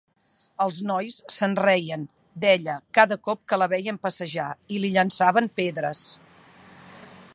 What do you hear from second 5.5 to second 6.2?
pedres.